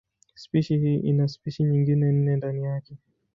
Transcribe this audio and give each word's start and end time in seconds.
Spishi 0.35 0.77
hii 0.79 0.95
ina 0.99 1.27
spishi 1.27 1.63
nyingine 1.63 2.11
nne 2.11 2.35
ndani 2.37 2.63
yake. 2.63 2.97